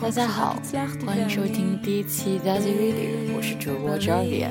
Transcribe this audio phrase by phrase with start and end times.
[0.00, 0.56] 大家好，
[1.04, 4.46] 欢迎收听第一期 Daisy Radio，我是主播 Jovia。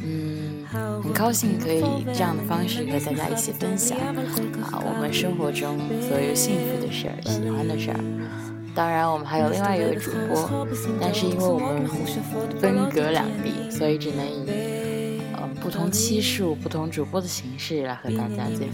[0.00, 0.64] 嗯，
[1.02, 4.14] 很高兴可以以这样的方式和大家一起分享啊，
[4.86, 7.98] 我们生活中所有幸福的事儿、喜欢的事儿。
[8.72, 10.64] 当然，我们还有另外一位主播，
[11.00, 11.84] 但是因为我们
[12.60, 14.46] 分隔两地，所以只能以。
[15.68, 18.72] 不同期数、不同主播的形式来和大家见面。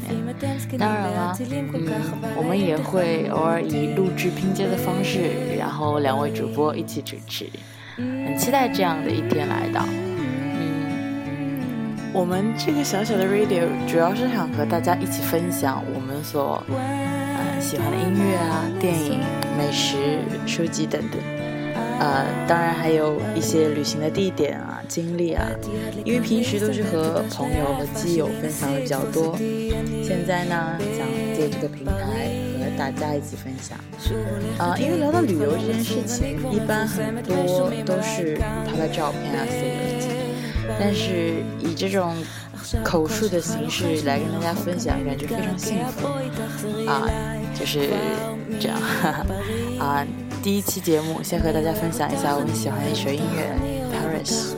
[0.78, 1.36] 当然了，
[1.72, 1.90] 嗯，
[2.36, 7.50] 我们也会偶尔以录制拼接的方式，然后两位主播一起主持。
[7.96, 9.84] 很期待这样的一天来到。
[10.56, 19.18] 嗯，我们这个小小的 radio 主要是想和大家一起分享我们所呃喜欢的音乐啊、电影、
[19.58, 21.20] 美食、书籍等等。
[22.00, 25.46] 呃，当然还有一些旅行的地点啊、经历啊，
[26.04, 29.36] 因为平时都是和朋友和基友分享的比较多，
[30.02, 33.78] 现在呢想借这个平台和大家一起分享。
[34.58, 40.08] 啊，因为聊到旅游这件事情，一般很多都是拍拍照片啊、写日记，
[40.78, 42.14] 但是以这种
[42.82, 46.08] 口述的形式来跟大家分享，感觉非常幸福
[46.90, 47.08] 啊，
[47.54, 47.88] 就是
[48.60, 49.26] 这样哈哈
[49.78, 50.06] 啊。
[50.44, 53.56] 第一期节目，先和大家分享一下我们喜欢的一首音乐
[54.28, 54.52] 《Paris》。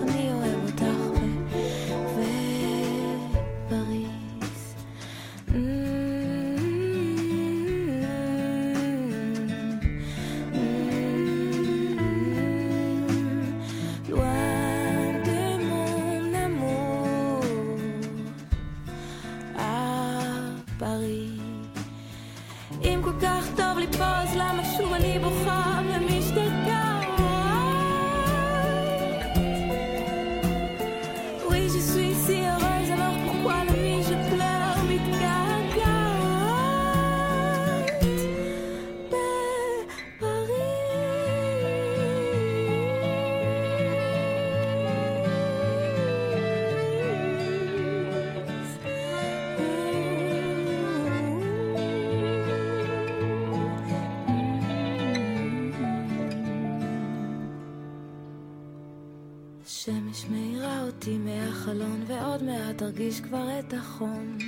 [61.06, 64.38] אותי מהחלון ועוד מעט ארגיש כבר את החום.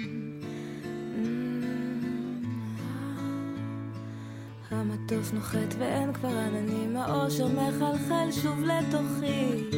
[4.70, 9.70] המטוס נוחת ואין כבר עננים, האושר מחלחל שוב לתוכי.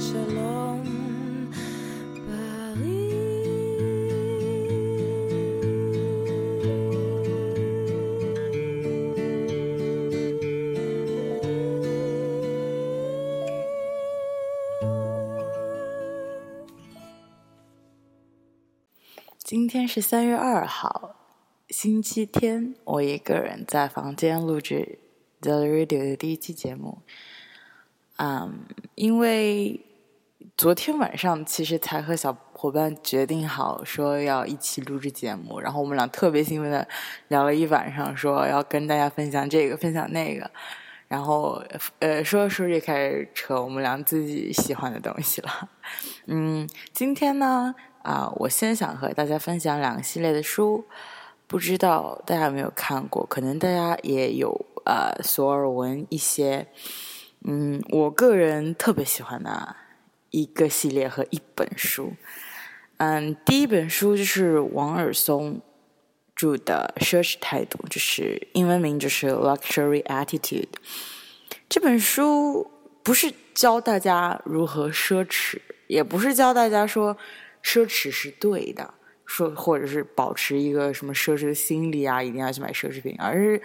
[0.00, 0.75] שלום
[19.96, 21.16] 是三月二号，
[21.70, 22.74] 星期天。
[22.84, 24.98] 我一个人在房间录制
[25.40, 26.98] The Radio 的第一期节目。
[28.18, 29.80] 嗯，因为
[30.54, 36.86] 昨天晚上其实才和小伙伴决定好说要一起录制节目，然后我们俩特别兴奋的
[37.28, 40.50] 聊了一晚上，说要跟大家分享这个，分享那个。
[41.08, 41.62] 然后
[42.00, 45.70] 呃，说着说着开始扯我们俩自己喜欢的东西了。
[46.26, 47.74] 嗯，今天呢？
[48.06, 50.86] 啊，我先想和大家分享两个系列的书，
[51.48, 53.26] 不知道大家有没有看过？
[53.26, 56.68] 可能大家也有呃所耳闻一些。
[57.48, 59.74] 嗯，我个人特别喜欢的
[60.30, 62.12] 一个系列和一本书。
[62.98, 65.60] 嗯，第一本书就是王尔松
[66.36, 70.62] 著的《奢侈态度》，就是英文名就是《Luxury Attitude》。
[71.68, 72.70] 这本书
[73.02, 77.16] 不是教大家如何奢侈，也不是教大家说。
[77.66, 78.94] 奢侈是对的，
[79.24, 83.60] 说或者是保持一个什么奢侈的心理啊，一定要去买奢侈品，而是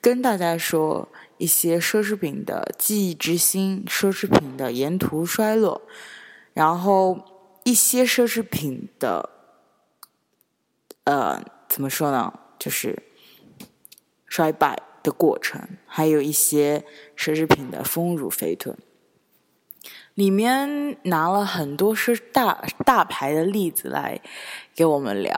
[0.00, 5.82] 跟大家说一些奢侈品的记忆之心，奢侈品的沿途衰落，
[6.54, 9.28] 然后一些奢侈品的，
[11.02, 13.02] 呃，怎么说呢，就是
[14.26, 16.84] 衰败的过程，还有一些
[17.16, 18.78] 奢侈品的丰乳肥臀。
[20.20, 24.20] 里面拿了很多是大大牌的例子来
[24.74, 25.34] 给我们聊，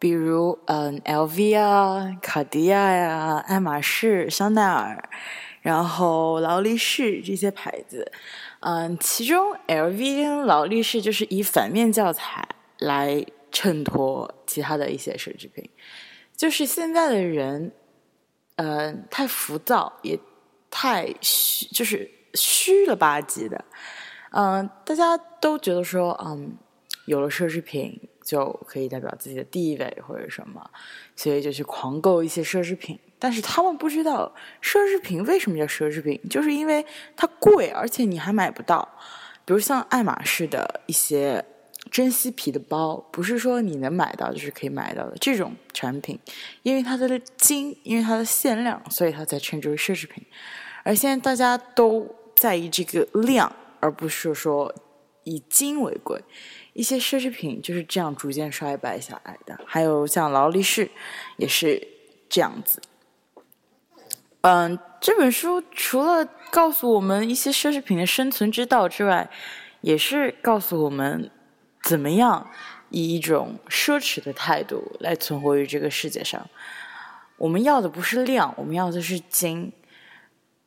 [0.00, 5.08] 比如嗯，LV 啊、卡地亚呀、爱马仕、香奈儿，
[5.62, 8.10] 然后劳力士这些牌子，
[8.58, 12.48] 嗯，其中 LV 跟劳力士就是以反面教材
[12.80, 15.70] 来衬托其他的一些奢侈品，
[16.36, 17.70] 就是现在的人，
[18.56, 20.18] 嗯，太浮躁，也
[20.68, 23.64] 太虚，就是虚了吧唧的。
[24.30, 26.56] 嗯，大家都觉得说，嗯，
[27.06, 30.70] 有了奢侈品就可以代表自己的地位或者什么，
[31.16, 32.98] 所以就去狂购一些奢侈品。
[33.18, 34.32] 但是他们不知道
[34.62, 36.84] 奢侈品为什么叫奢侈品，就是因为
[37.16, 38.88] 它贵，而且你还买不到。
[39.44, 41.44] 比如像爱马仕的一些
[41.90, 46.18] 真漆皮的包，不是说你能买到就是可以买到的这种产品，
[46.62, 50.24] 因为它的金，因为它的限量，所以它才称之为奢侈品。
[50.84, 52.06] 而现在大家都
[52.36, 54.74] 在意这个量，而不是说
[55.24, 56.22] 以金为贵。
[56.72, 59.58] 一些奢侈品就是这样逐渐衰败下来的。
[59.66, 60.90] 还有像劳力士，
[61.36, 61.88] 也是
[62.28, 62.80] 这样子。
[64.42, 69.28] 嗯，这本书除了告诉我们一些奢侈品的生存之道之外，
[69.80, 71.30] 也是告诉我们
[71.82, 72.50] 怎么样
[72.88, 76.48] 以一种奢侈的态度来存活于这个世界上。
[77.36, 79.72] 我们要的不是量，我们要的是精，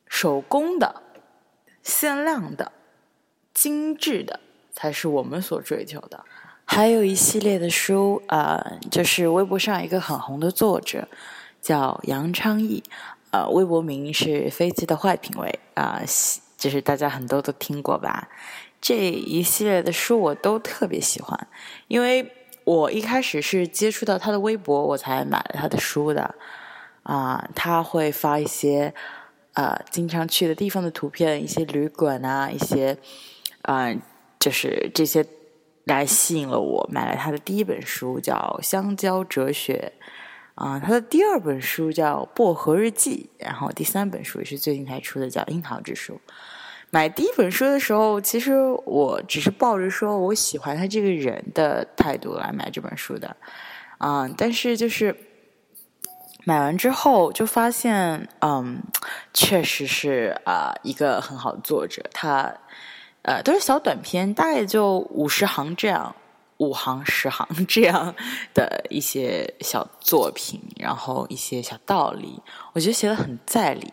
[0.07, 1.01] 手工的、
[1.81, 2.71] 限量的、
[3.53, 4.39] 精致的，
[4.71, 6.23] 才是我们所追求的。
[6.65, 11.07] 还有一系列的书，呃，就是微博上一个很红的作者
[11.61, 12.83] 叫杨昌义。
[13.31, 16.01] 呃，微博名是飞机的坏品味啊，
[16.57, 18.29] 就是大家很多都听过吧？
[18.79, 21.47] 这一系列的书我都特别喜欢，
[21.87, 22.31] 因为
[22.63, 26.35] 我一开始是接触到他的微博，我才买了他的书的。
[27.03, 28.93] 啊，他会发一些
[29.53, 32.97] 呃经常去的地方的图片，一些旅馆啊，一些
[33.63, 33.93] 啊，
[34.39, 35.25] 就是这些
[35.85, 39.91] 来吸引了我，买了他的第一本书，叫《香蕉哲学》。
[40.55, 46.13] 啊，他的第二本书叫《薄荷日记》，然后第三本书也是最近才出的，叫《樱桃之书》。
[46.91, 48.53] 买第一本书的时候，其实
[48.85, 53.35] 我只是抱着说我喜欢他这个人的态度来买这本书的，
[53.97, 55.15] 啊，但是就是
[56.43, 58.83] 买完之后就发现，嗯，
[59.33, 62.53] 确实是啊一个很好的作者，他
[63.23, 66.15] 呃都是小短篇，大概就五十行这样。
[66.57, 68.13] 五行十行这样
[68.53, 72.39] 的一些小作品，然后一些小道理，
[72.71, 73.91] 我觉得写的很在理。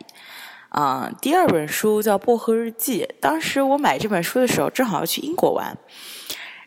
[0.68, 5.76] 啊，第二本书叫《薄荷日记》，当时我买这本书的时候，正好要去英国玩，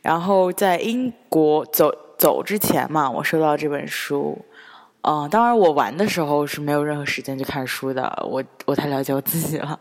[0.01, 4.43] 然后在英国走走之前嘛，我收到这本书。
[5.05, 8.25] 嗯，当然，我玩的时候是没有任何时间去看书的。
[8.25, 9.77] 我我太了解我自己了。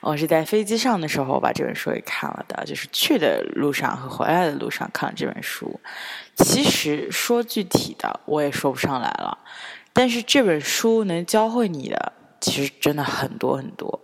[0.00, 5.78] 我是在飞机上的时候把这本书给看了的，就是去的路上和回来的路上看了这本书。
[6.36, 9.36] 其实说具体的，我也说不上来了。
[9.92, 14.00] 但是这本书能教会你的，其实真的很多很多。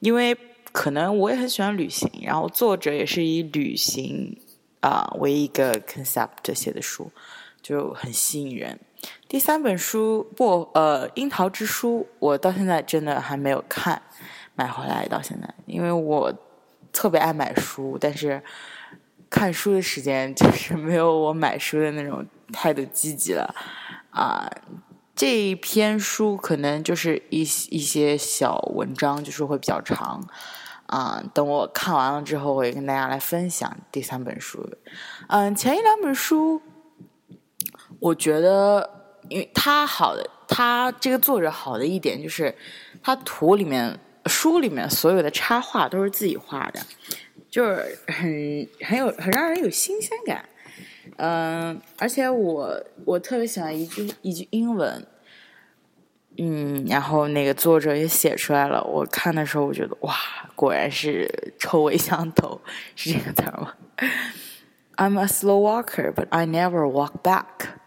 [0.00, 0.34] 因为
[0.72, 4.34] 可能我也很喜欢旅行，然后作者也是以旅行
[4.80, 7.12] 啊为一个 concept 写的书，
[7.68, 8.80] 就很吸引人。
[9.28, 14.00] 第三本书不呃樱桃之书，我到现在真的还没有看，
[14.54, 16.32] 买回来到现在，因为我
[16.94, 18.42] 特别爱买书，但是
[19.28, 22.24] 看书的时间 就是没有我买书的那种
[22.54, 23.54] 态度积极了
[24.12, 24.50] 啊。
[25.14, 30.26] 这一篇书可能就是一一些小文章，就是会比较长
[30.86, 31.22] 啊。
[31.34, 34.66] 等我看完了之后，我也跟大家来分享第三本书。
[35.26, 36.62] 嗯，前一两本书。
[38.00, 38.88] 我觉得，
[39.28, 42.54] 因为他好的，他这个作者好的一点就是，
[43.02, 46.80] 他图里面、书里面所有的插画都是自己画的，
[47.50, 50.44] 就是很很有很让人有新鲜感。
[51.16, 55.04] 嗯，而且我我特别喜欢一句一句英文，
[56.36, 58.84] 嗯，然后那个作者也写出来了。
[58.84, 60.14] 我看的时候，我觉得哇，
[60.54, 61.28] 果然是
[61.58, 62.60] 臭味相投，
[62.94, 63.74] 是这个词吗？
[64.96, 67.77] I'm a slow walker, but I never walk back.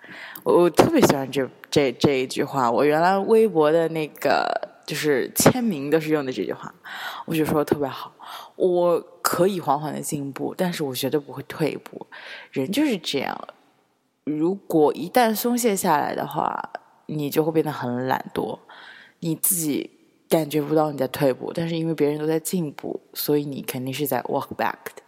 [0.44, 6.74] 我特别喜欢这这这一句话，我原来微博的那个就是签名都是用的这句话，
[7.26, 8.12] 我就说特别好。
[8.56, 12.08] 我可以缓缓的进步，但是我绝对不会退步。
[12.52, 13.48] 人就是这样，
[14.24, 16.72] 如果一旦松懈下来的话，
[17.06, 18.58] 你就会变得很懒惰，
[19.20, 19.92] 你自己
[20.28, 25.04] 感觉不到你在退步，但是因为别人都在进步，所以你肯定是在 walk back 的。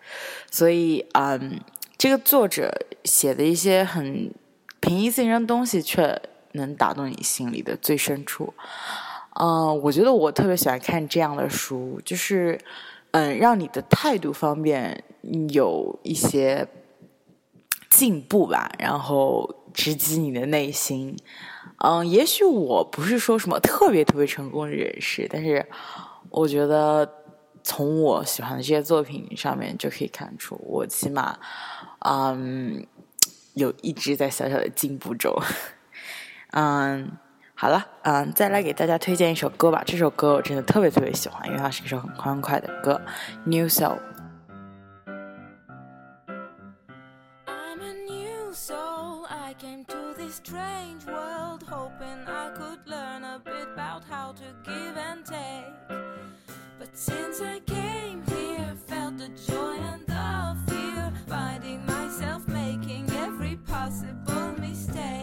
[0.51, 1.59] 所以，嗯，
[1.97, 2.71] 这个作者
[3.03, 4.31] 写的一些很。
[4.83, 6.21] 平易近人的东西却
[6.51, 8.53] 能打动你心里的最深处，
[9.39, 12.59] 嗯，我觉得我特别喜欢看这样的书，就是
[13.11, 15.01] 嗯，让你的态度方面
[15.53, 16.67] 有一些
[17.89, 21.15] 进步吧，然后直击你的内心。
[21.77, 25.65] 嗯，也许我不是说什么特别特别成功的人士，但是
[26.29, 27.09] 我觉得
[27.63, 31.39] 从我喜欢的这些作品上面就可以看出，我起码
[31.99, 32.85] 嗯。
[33.53, 35.33] 有一直在小小的进步中，
[36.51, 37.11] 嗯，
[37.55, 39.83] 好了，嗯，再来给大家推荐一首歌吧。
[39.85, 42.99] 这首歌我真的特别特别喜欢，因为它是一首很欢快的歌，
[43.45, 43.97] 《New Soul》。
[64.63, 65.22] me stay.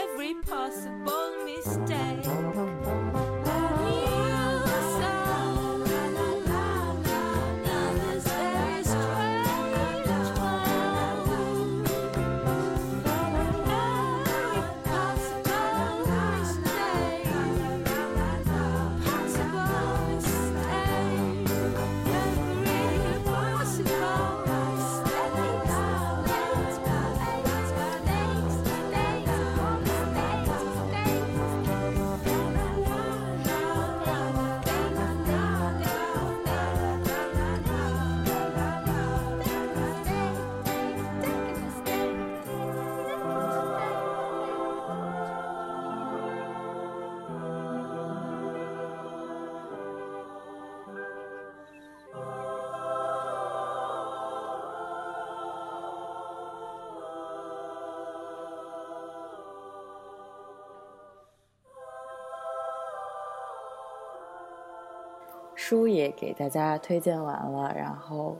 [65.71, 68.37] 书也给大家推荐完了，然后，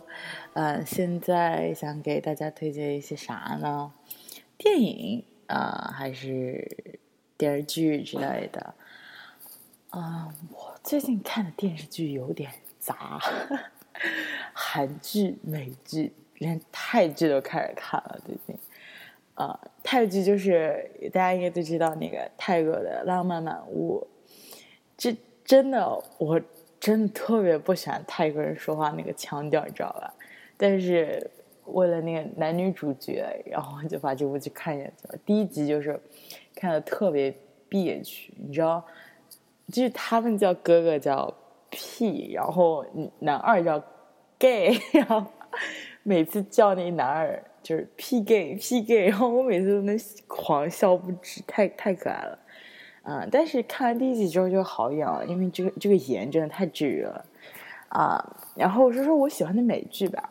[0.52, 3.94] 呃，现在想给大家推荐一些啥呢？
[4.58, 7.00] 电影啊、还是
[7.38, 8.74] 电视剧之类的。
[9.92, 13.18] 啊、我最近看的电视剧有点杂，
[14.52, 18.20] 韩剧、美剧，连泰剧都开始看了。
[18.26, 18.58] 最近，
[19.36, 24.06] 呃，泰剧就是大家应该都知道那个泰国的《浪漫满屋》，
[24.98, 26.42] 这真的我
[26.82, 30.12] 真的特别不喜欢泰国人说话那个腔调，你知道吧？
[30.58, 31.30] 但是
[31.66, 35.16] 为了那个男女主角，然后就把这部剧看下去了。
[35.24, 35.98] 第一集就是
[36.56, 37.32] 看的特别
[37.70, 38.84] 憋屈，你知道，
[39.72, 41.32] 就是他们叫哥哥叫
[41.70, 42.84] P，，然后
[43.20, 43.82] 男二叫
[44.40, 45.24] gay， 然后
[46.02, 49.96] 每次叫那男二就是 P Gay P Gay，然后我每次都能
[50.28, 52.40] 狂笑不止，太太可爱了。
[53.04, 57.26] 嗯，但是看完第一集之后就好一点了，因为这个这个盐真的太治愈了
[57.90, 58.24] 啊。
[58.54, 60.30] 然后说说我喜欢的美剧吧，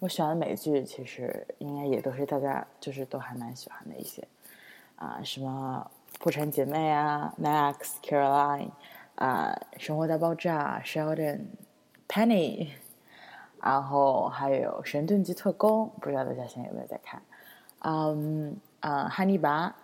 [0.00, 4.26] 我喜欢的美剧其实应该也都是大家就是都还蛮喜欢的一些
[4.96, 8.66] 啊，什么《破产姐妹》啊，《Max》、《Caroline》
[9.14, 11.42] 啊，《生活大爆炸》、Sheldon、
[12.08, 12.70] Penny，
[13.62, 17.22] 然后还有《神盾局特工》，不知道大家现在有没有在看？
[17.82, 19.76] 嗯啊，汉尼拔。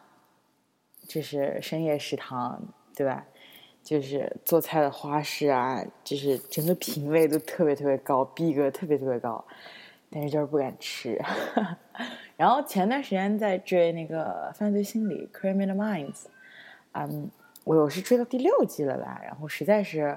[1.07, 2.63] 就是深夜食堂，
[2.95, 3.25] 对吧？
[3.83, 9.45] 就是做菜的花式啊，就是整个品味都特别特别高，逼格特别特别高。
[10.11, 11.21] 但是就是不敢吃。
[12.37, 16.13] 然后前段时间在追那个犯罪心理《Criminal Minds》，
[16.93, 17.31] 嗯，
[17.65, 20.17] 我我是追到第六季了吧，然后实在是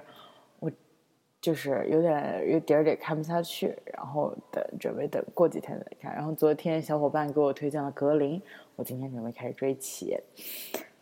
[1.41, 6.13] 就是有点有点点看不下去，然后等准备等过几天再看。
[6.13, 8.39] 然后昨天小伙伴给我推荐了《格林》，
[8.75, 10.17] 我今天准备开始追起。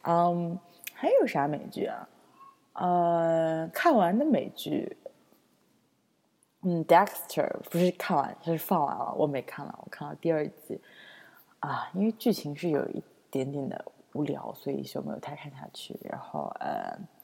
[0.04, 0.58] 嗯，
[0.94, 2.08] 还有啥美剧啊？
[2.74, 4.96] 呃，看完的美剧。
[6.62, 10.82] 嗯，Dexter 不是看完，就是放完了，我没看了，我看了第二季，
[11.60, 13.02] 啊，因为剧情是有一
[13.32, 15.98] 点点的无聊，所以就没有太看下去。
[16.04, 16.70] 然后，嗯，《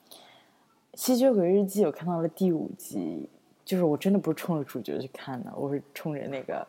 [0.96, 3.28] 吸血鬼日记》我看到了第五集，
[3.66, 6.66] 就是我真的不是冲着主角去看的，我是冲着那个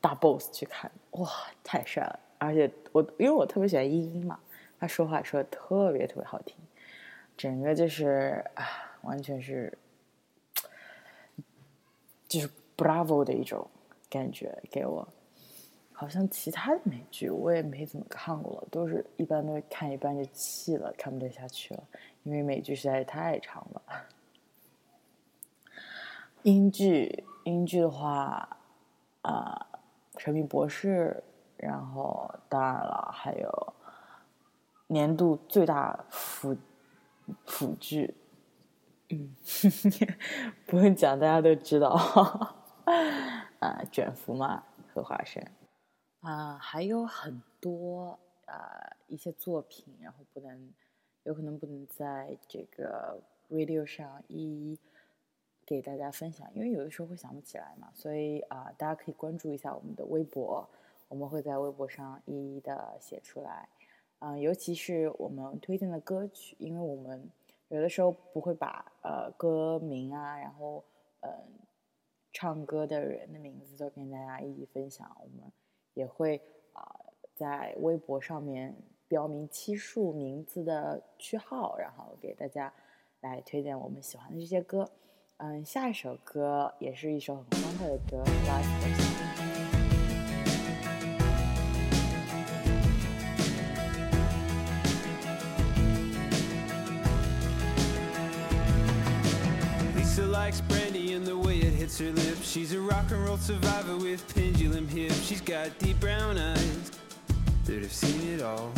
[0.00, 1.28] 大 boss 去看，哇，
[1.62, 2.18] 太帅了！
[2.38, 4.38] 而且我因为我特别喜欢依依嘛，
[4.80, 6.56] 他说话说的特别特别好听，
[7.36, 8.64] 整个就是啊，
[9.02, 9.76] 完全是。
[12.28, 13.66] 就是 Bravo 的一种
[14.10, 15.08] 感觉给我，
[15.92, 21.82] 好像其他的美剧我也没怎么看过了，都是一般都是看一半就弃了，看不得下去了，
[22.28, 23.82] 因为美剧实在是太长了。
[26.42, 28.58] 英剧，英剧的话，
[29.22, 29.66] 啊，
[30.20, 31.24] 《神秘博士》，
[31.66, 33.72] 然后当然了，还有
[34.88, 36.54] 年度最大腐
[37.46, 38.14] 腐剧。
[39.08, 39.34] 嗯，
[40.68, 41.88] 不用讲，大家都知道，
[43.58, 45.42] 啊，卷福嘛，和华生，
[46.20, 50.74] 啊，还有很多啊一些作品，然后不能，
[51.24, 53.20] 有可能不能在这个
[53.50, 54.78] radio 上一一
[55.64, 60.68] 给大家分享，因为有的时候会想不起来嘛，所以啊，大家可以关注一下我们的微博，
[61.08, 63.68] 我们会在微博上一一的写出来，
[64.18, 67.30] 嗯，尤其是我们推荐的歌曲，因为我们。
[67.70, 70.82] 有的时候不会把呃歌名啊，然后
[71.20, 71.30] 嗯
[72.32, 75.14] 唱歌的人的名字都跟大家一起分享。
[75.20, 75.52] 我们
[75.92, 76.40] 也会
[76.72, 76.98] 啊
[77.34, 78.74] 在微博上面
[79.08, 82.72] 标明期数、名字的区号，然后给大家
[83.20, 84.90] 来推荐我们喜欢的这些歌。
[85.38, 89.08] 嗯，下一首歌也是一首很欢快的歌，来分享。
[100.48, 102.50] likes brandy and the way it hits her lips.
[102.50, 105.20] She's a rock and roll survivor with pendulum hips.
[105.22, 106.90] She's got deep brown eyes
[107.66, 108.72] that have seen it all.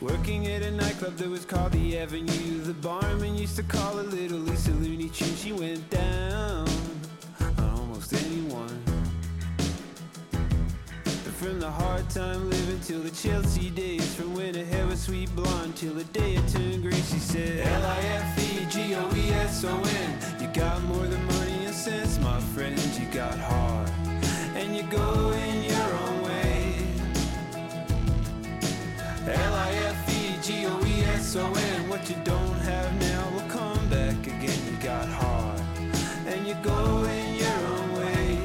[0.00, 2.60] Working at a nightclub that was called the Avenue.
[2.60, 5.34] The barman used to call her Little Lisa Looney Tune.
[5.34, 6.68] She went down
[7.40, 8.80] on almost anyone.
[11.38, 15.32] From the hard time living till the Chelsea days From when her hair was sweet
[15.36, 18.80] blonde till the day it turned gray She said L-I-F-E-G-O-E-S-O-N
[20.40, 23.88] You got more than money and sense, my friend You got heart
[24.56, 26.17] And you go in your own
[29.30, 30.68] L-I-F-E-G-O-E-S-O-N
[31.88, 34.58] What you don't have now will come back again.
[34.70, 35.60] You got heart,
[36.26, 38.38] and you go in your own way.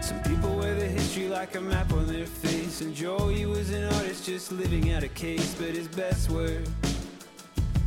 [0.00, 3.25] Some people wear the history like a map on their face And Joe
[4.46, 6.62] just living out a case But his best work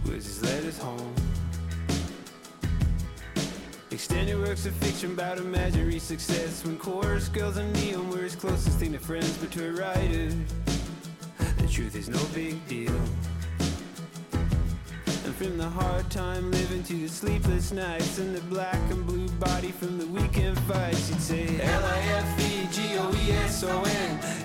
[0.06, 1.16] was his letters home.
[3.92, 6.66] Extended works of fiction about imaginary success.
[6.66, 10.32] When chorus girls and neon were his closest thing to friends But to a writer,
[11.58, 13.00] the truth is no big deal.
[14.32, 19.30] And from the hard time living to the sleepless nights And the black and blue
[19.40, 22.52] body from the weekend fights You'd say L-I-F-E-G-O-E-S-O-N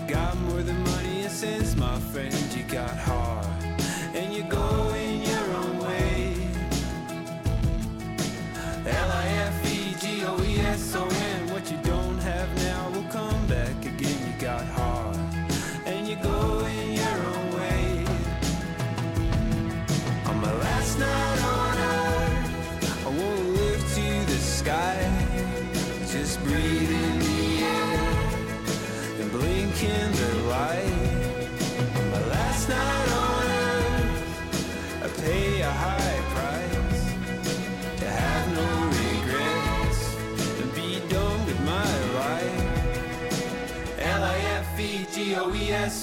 [0.07, 1.04] Got more than money
[2.13, 3.34] and you got hard.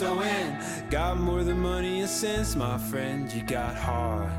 [0.01, 3.31] L-I-F-E-G-O-E-S-O-N Got more than money and sense, my friend.
[3.31, 4.31] You got heart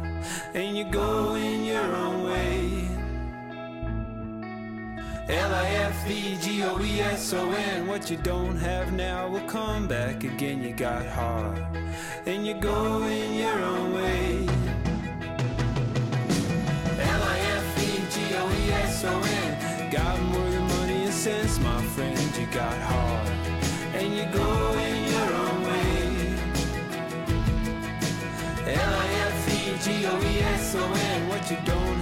[0.54, 2.88] And you go in your own way.
[5.28, 5.86] L-I-F-E-G-O-E-S-O-N
[7.86, 10.62] What you don't have now will come back again.
[10.64, 11.58] You got heart
[12.26, 14.31] And you're going your own way
[31.64, 32.01] don't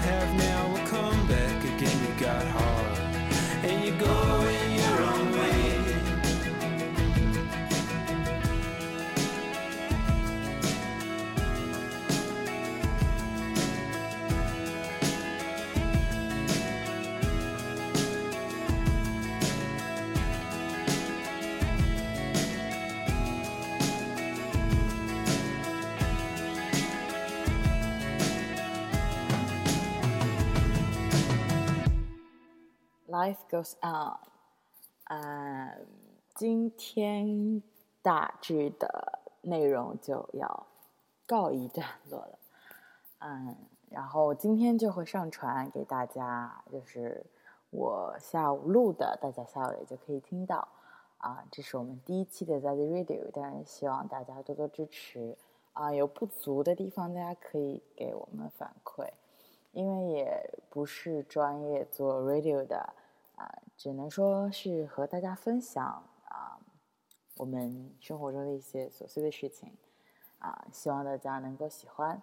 [33.21, 34.17] Life goes on，
[35.05, 35.87] 嗯，
[36.35, 37.63] 今天
[38.01, 40.67] 大致的内容就要
[41.27, 42.39] 告一段落了，
[43.19, 43.55] 嗯，
[43.91, 47.23] 然后今天就会上传给大家，就是
[47.69, 50.67] 我下午录的，大家下午也就可以听到，
[51.19, 55.37] 啊，这是我们第一期的 z a z Radio，当然希望大家多多支持，
[55.75, 59.11] 啊，有不足的地方大家可以给我们反馈，
[59.73, 62.95] 因为也不是专业做 radio 的。
[63.41, 65.83] 啊，只能说是和大家分享
[66.29, 66.61] 啊，
[67.39, 69.73] 我们生活中的一些琐碎的事情
[70.41, 72.21] 啊，希望大家能够喜欢。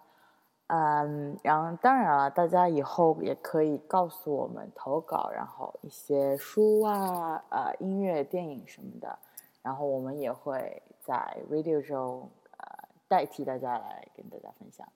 [0.68, 9.18] 嗯，然后当然了，大家以后也可以告诉我们投稿，然后一些书啊、呃音乐、电影什么的，
[9.60, 14.86] 然后我们也会在 radio 中呃代替大家来跟大家分享。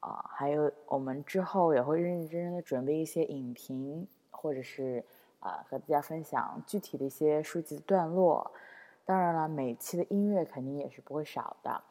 [0.00, 5.04] 啊，还有我们之后也会认认真真的准备一些影评，或者是。
[5.44, 8.50] 啊，和大家分享具体的一些书籍的段落。
[9.04, 11.82] 当然了，每期的音乐肯定也是不会少的。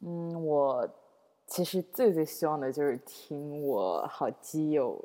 [0.00, 0.86] 嗯，我
[1.46, 5.02] 其实最最希望的就是听我好基友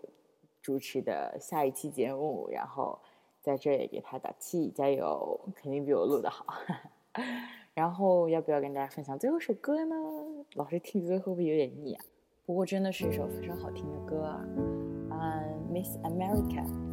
[0.61, 2.99] 主持的下一期节目，然后
[3.41, 6.45] 在这里给他打气，加油，肯定比我录的好。
[7.73, 9.95] 然后要不要跟大家分享最后一首歌呢？
[10.55, 12.03] 老是听歌会不会有点腻啊？
[12.45, 16.92] 不过真的是一首非常好听的歌啊，嗯，Miss America。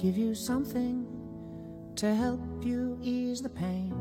[0.00, 1.04] Give you something
[1.96, 3.92] to help you ease the pain?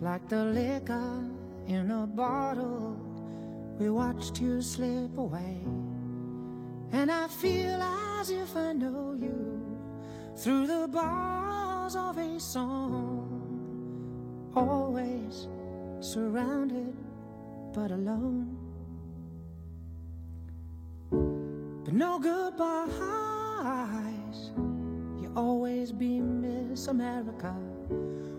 [0.00, 1.22] Like the liquor
[1.66, 2.96] in a bottle,
[3.78, 5.60] we watched you slip away.
[6.92, 9.60] And I feel as if I know you
[10.36, 13.30] through the bars of a song.
[14.56, 15.46] Always
[16.00, 16.96] surrounded
[17.74, 18.56] but alone.
[21.84, 24.13] But no goodbyes.
[25.36, 27.54] Always be Miss America.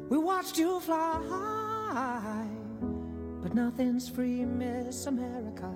[0.09, 2.47] We watched you fly,
[3.41, 5.73] but nothing's free, Miss America.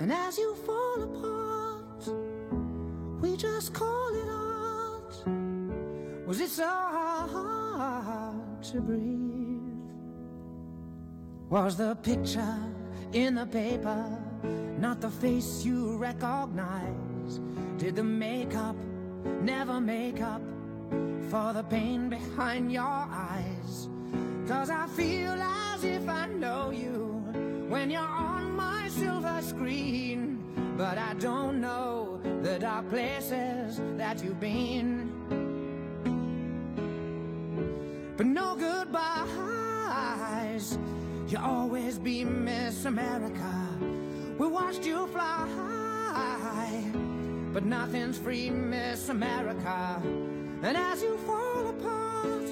[0.00, 2.08] And as you fall apart,
[3.20, 5.24] we just call it art.
[6.26, 9.60] Was it so hard to breathe?
[11.48, 12.58] Was the picture
[13.12, 14.04] in the paper?
[14.78, 17.40] not the face you recognize.
[17.78, 18.76] Did the makeup
[19.42, 20.42] never make up
[21.30, 23.88] for the pain behind your eyes?
[24.48, 27.22] Cause I feel as if I know you
[27.68, 30.36] when you're on my silver screen.
[30.76, 35.10] But I don't know the dark places that you've been.
[38.16, 39.18] But no goodbyes,
[41.28, 43.68] you'll always be Miss America.
[44.38, 45.46] We watched you fly,
[47.56, 49.98] but nothing's free, Miss America.
[50.62, 52.50] And as you fall apart,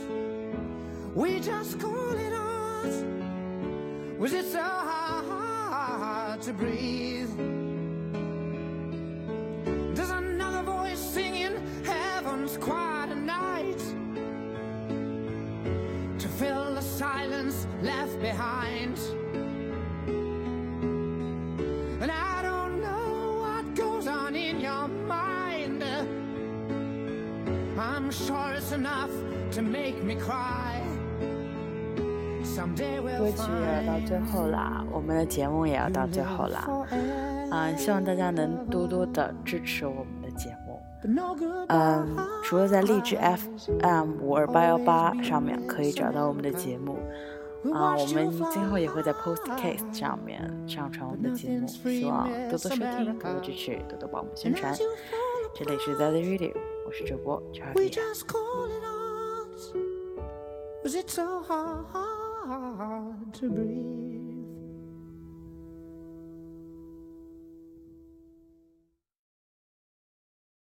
[1.14, 4.18] we just call it art.
[4.18, 7.28] Was it so hard to breathe?
[9.94, 12.93] There's another voice singing heaven's quiet
[27.76, 29.10] I'm sure it's enough
[29.52, 30.80] to make me cry.
[33.18, 36.68] 歌曲也要到最后啦，我们的节目也要到最后啦。
[37.50, 40.80] 嗯，希望大家能多多的支持我们的节目。
[41.68, 46.96] 嗯，除了在荔枝 FM 五二八幺八上面可以找到我们的节目，
[47.72, 54.76] 啊，我们今后也会在 Postcase 上面上传我们的节目，希望多多收听，多多支持，多多帮我们宣传。
[55.54, 56.52] 这里是 The Radio，
[56.86, 57.74] 我是主播 Charlie。
[60.82, 61.86] Was it so hard
[63.40, 64.13] to breathe?